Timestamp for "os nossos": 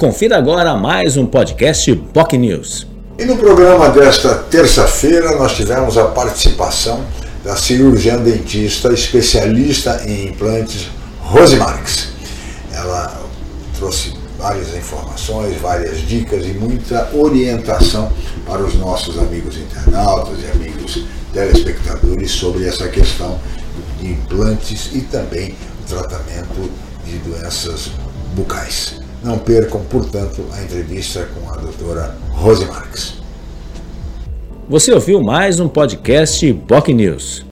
18.62-19.18